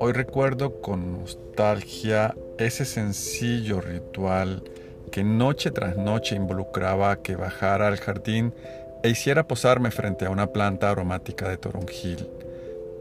Hoy 0.00 0.12
recuerdo 0.12 0.80
con 0.80 1.18
nostalgia 1.18 2.36
ese 2.56 2.84
sencillo 2.84 3.80
ritual 3.80 4.62
que 5.10 5.24
noche 5.24 5.72
tras 5.72 5.96
noche 5.96 6.36
involucraba 6.36 7.20
que 7.20 7.34
bajara 7.34 7.88
al 7.88 7.96
jardín 7.96 8.54
e 9.02 9.10
hiciera 9.10 9.48
posarme 9.48 9.90
frente 9.90 10.24
a 10.24 10.30
una 10.30 10.52
planta 10.52 10.88
aromática 10.88 11.48
de 11.48 11.56
toronjil 11.56 12.28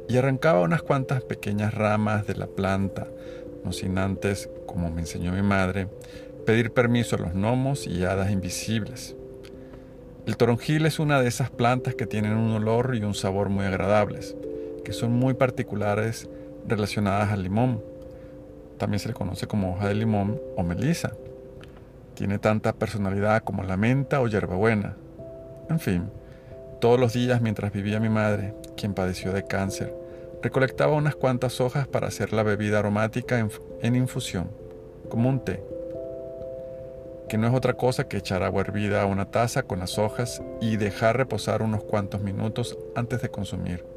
y 0.09 0.17
arrancaba 0.17 0.61
unas 0.61 0.81
cuantas 0.81 1.21
pequeñas 1.21 1.75
ramas 1.75 2.25
de 2.25 2.33
la 2.33 2.47
planta, 2.47 3.05
no 3.63 3.73
sin 3.73 3.99
antes, 3.99 4.49
como 4.65 4.89
me 4.89 5.01
enseñó 5.01 5.31
mi 5.33 5.43
madre, 5.43 5.89
pedir 6.47 6.71
permiso 6.71 7.15
a 7.15 7.19
los 7.19 7.33
gnomos 7.33 7.85
y 7.85 8.05
hadas 8.05 8.31
invisibles. 8.31 9.15
El 10.25 10.35
toronjil 10.35 10.87
es 10.87 10.97
una 10.97 11.21
de 11.21 11.27
esas 11.27 11.51
plantas 11.51 11.93
que 11.93 12.07
tienen 12.07 12.33
un 12.33 12.53
olor 12.53 12.95
y 12.95 13.03
un 13.03 13.13
sabor 13.13 13.49
muy 13.49 13.65
agradables, 13.65 14.35
que 14.83 14.93
son 14.93 15.11
muy 15.11 15.35
particulares 15.35 16.27
relacionadas 16.67 17.31
al 17.31 17.43
limón. 17.43 17.81
También 18.77 18.99
se 18.99 19.07
le 19.07 19.13
conoce 19.13 19.47
como 19.47 19.71
hoja 19.71 19.87
de 19.87 19.95
limón 19.95 20.39
o 20.55 20.63
melisa. 20.63 21.13
Tiene 22.13 22.39
tanta 22.39 22.73
personalidad 22.73 23.43
como 23.43 23.63
la 23.63 23.77
menta 23.77 24.21
o 24.21 24.27
hierbabuena. 24.27 24.95
En 25.69 25.79
fin, 25.79 26.09
todos 26.79 26.99
los 26.99 27.13
días 27.13 27.41
mientras 27.41 27.71
vivía 27.71 27.99
mi 27.99 28.09
madre, 28.09 28.53
quien 28.75 28.93
padeció 28.93 29.33
de 29.33 29.45
cáncer, 29.45 29.93
recolectaba 30.41 30.93
unas 30.93 31.15
cuantas 31.15 31.59
hojas 31.59 31.87
para 31.87 32.07
hacer 32.07 32.33
la 32.33 32.43
bebida 32.43 32.79
aromática 32.79 33.39
en, 33.81 33.95
infusión, 33.95 34.51
como 35.09 35.29
un 35.29 35.43
té, 35.43 35.63
que 37.27 37.37
no 37.37 37.47
es 37.47 37.53
otra 37.53 37.73
cosa 37.73 38.07
que 38.07 38.17
echar 38.17 38.43
agua 38.43 38.61
hervida 38.61 39.01
a 39.01 39.05
una 39.05 39.25
taza 39.25 39.63
con 39.63 39.79
las 39.79 39.97
hojas 39.97 40.41
y 40.61 40.77
dejar 40.77 41.17
reposar 41.17 41.61
unos 41.61 41.83
cuantos 41.83 42.21
minutos 42.21 42.77
antes 42.95 43.21
de 43.21 43.29
consumir. 43.29 43.96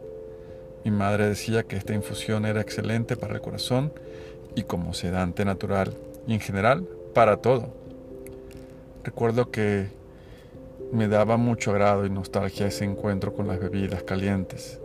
Mi 0.84 0.90
madre 0.90 1.28
decía 1.28 1.64
que 1.64 1.76
esta 1.76 1.92
infusión 1.92 2.46
era 2.46 2.60
excelente 2.60 3.16
para 3.16 3.34
el 3.34 3.40
corazón 3.42 3.92
y 4.54 4.62
como 4.62 4.94
sedante 4.94 5.44
natural 5.44 5.92
y 6.26 6.32
en 6.32 6.40
general 6.40 6.86
para 7.14 7.36
todo. 7.36 7.68
Recuerdo 9.04 9.50
que 9.50 9.88
me 10.92 11.06
daba 11.06 11.36
mucho 11.36 11.70
agrado 11.70 12.06
y 12.06 12.10
nostalgia 12.10 12.66
ese 12.66 12.84
encuentro 12.84 13.34
con 13.34 13.46
las 13.46 13.60
bebidas 13.60 14.02
calientes, 14.04 14.80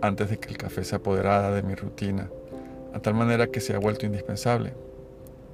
antes 0.00 0.30
de 0.30 0.38
que 0.38 0.48
el 0.48 0.56
café 0.56 0.84
se 0.84 0.96
apoderara 0.96 1.50
de 1.50 1.62
mi 1.62 1.74
rutina, 1.74 2.30
a 2.94 3.00
tal 3.00 3.14
manera 3.14 3.48
que 3.48 3.60
se 3.60 3.74
ha 3.74 3.78
vuelto 3.78 4.06
indispensable. 4.06 4.72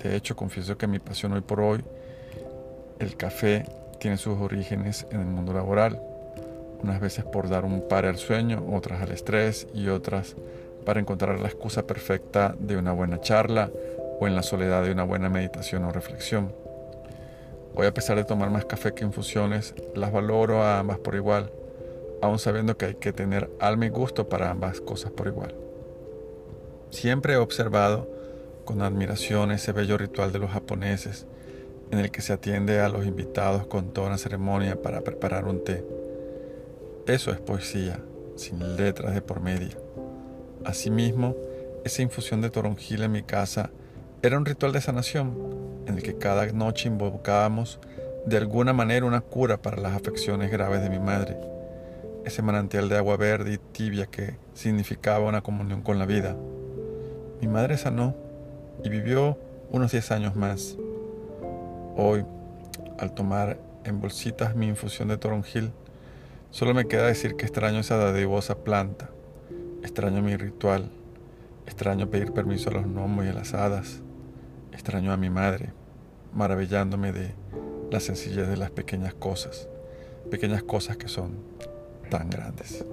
De 0.03 0.15
hecho, 0.17 0.37
confieso 0.37 0.79
que 0.79 0.87
mi 0.87 1.01
pasión 1.01 1.33
hoy 1.33 1.41
por 1.41 1.61
hoy, 1.61 1.85
el 2.99 3.17
café, 3.17 3.65
tiene 3.99 4.17
sus 4.17 4.41
orígenes 4.41 5.07
en 5.11 5.21
el 5.21 5.27
mundo 5.27 5.53
laboral 5.53 6.01
unas 6.83 7.01
veces 7.01 7.25
por 7.25 7.49
dar 7.49 7.65
un 7.65 7.89
par 7.89 8.07
al 8.07 8.17
sueño, 8.17 8.65
otras 8.73 9.01
al 9.03 9.13
estrés 9.13 9.67
y 9.75 9.89
otras 9.89 10.37
para 10.85 11.01
encontrar 11.01 11.41
la 11.41 11.49
excusa 11.49 11.87
perfecta 11.87 12.55
de 12.59 12.77
una 12.77 12.93
buena 12.93 13.21
charla 13.21 13.71
o 14.21 14.27
en 14.27 14.35
la 14.35 14.43
soledad 14.43 14.85
de 14.85 14.93
una 14.93 15.05
buena 15.05 15.29
meditación 15.29 15.85
o 15.85 15.93
reflexión. 15.93 16.53
Hoy 17.75 17.87
a 17.87 17.95
pesar 17.95 18.17
de 18.17 18.25
tomar 18.25 18.51
más 18.51 18.65
café 18.65 18.93
que 18.93 19.05
infusiones, 19.05 19.75
las 19.95 20.13
valoro 20.13 20.63
a 20.63 20.79
ambas 20.79 20.99
por 20.99 21.15
igual, 21.15 21.51
aun 22.21 22.39
sabiendo 22.39 22.77
que 22.77 22.87
hay 22.87 22.95
que 22.95 23.13
tener 23.13 23.51
alma 23.61 23.87
y 23.87 23.89
gusto 23.89 24.29
para 24.29 24.51
ambas 24.51 24.81
cosas 24.81 25.11
por 25.11 25.27
igual. 25.27 25.55
Siempre 26.91 27.35
he 27.35 27.37
observado 27.37 28.09
con 28.65 28.83
admiración 28.83 29.51
ese 29.51 29.73
bello 29.73 29.97
ritual 29.97 30.33
de 30.33 30.39
los 30.39 30.51
japoneses, 30.51 31.27
en 31.91 31.99
el 31.99 32.11
que 32.11 32.23
se 32.23 32.33
atiende 32.33 32.81
a 32.81 32.89
los 32.89 33.07
invitados 33.07 33.67
con 33.67 33.93
toda 33.93 34.09
una 34.09 34.19
ceremonia 34.19 34.81
para 34.81 35.01
preparar 35.01 35.47
un 35.47 35.65
té. 35.65 35.85
Eso 37.07 37.33
es 37.33 37.41
poesía, 37.41 37.99
sin 38.37 38.77
letras 38.77 39.13
de 39.13 39.23
por 39.23 39.41
medio. 39.41 39.77
Asimismo, 40.65 41.35
esa 41.85 42.01
infusión 42.01 42.41
de 42.41 42.49
toronjil 42.49 43.03
en 43.03 43.11
mi 43.11 43.25
casa 43.25 43.71
era 44.23 44.39
un 44.39 44.47
ritual 44.47 44.71
de 44.71 44.81
sanación 44.81 45.37
en 45.89 45.97
el 45.97 46.03
que 46.05 46.17
cada 46.17 46.47
noche 46.53 46.89
invocábamos 46.89 47.81
de 48.25 48.37
alguna 48.37 48.73
manera 48.73 49.05
una 49.05 49.21
cura 49.21 49.61
para 49.61 49.79
las 49.79 49.97
afecciones 49.97 50.53
graves 50.53 50.81
de 50.81 50.91
mi 50.91 51.01
madre. 51.01 51.37
Ese 52.25 52.41
manantial 52.41 52.89
de 52.89 52.99
agua 52.99 53.17
verde 53.17 53.55
y 53.55 53.59
tibia 53.59 54.07
que 54.07 54.37
significaba 54.55 55.27
una 55.29 55.43
comunión 55.43 55.83
con 55.83 55.99
la 55.99 56.07
vida. 56.07 56.37
Mi 57.41 57.49
madre 57.49 57.79
sanó 57.79 58.15
y 58.85 58.89
vivió 58.91 59.37
unos 59.73 59.91
10 59.91 60.13
años 60.13 60.37
más. 60.37 60.77
Hoy, 61.97 62.25
al 62.97 63.13
tomar 63.13 63.59
en 63.83 64.01
bolsitas 64.01 64.55
mi 64.55 64.69
infusión 64.69 65.09
de 65.09 65.17
toronjil, 65.17 65.73
Solo 66.53 66.75
me 66.75 66.87
queda 66.87 67.07
decir 67.07 67.35
que 67.35 67.47
extraño 67.47 67.79
esa 67.79 67.97
dadivosa 67.97 68.63
planta, 68.63 69.09
extraño 69.83 70.21
mi 70.21 70.37
ritual, 70.37 70.91
extraño 71.65 72.11
pedir 72.11 72.33
permiso 72.33 72.69
a 72.69 72.75
los 72.75 72.85
gnomos 72.85 73.25
y 73.25 73.29
a 73.29 73.33
las 73.33 73.55
hadas, 73.55 74.03
extraño 74.71 75.15
a 75.15 75.17
mi 75.17 75.31
madre, 75.31 75.73
maravillándome 76.35 77.11
de 77.11 77.35
la 77.91 78.01
sencillez 78.01 78.49
de 78.49 78.59
las 78.59 78.71
pequeñas 78.71 79.15
cosas, 79.15 79.67
pequeñas 80.31 80.63
cosas 80.63 80.99
que 80.99 81.09
son 81.09 81.39
tan 82.11 82.29
grandes. 82.29 82.85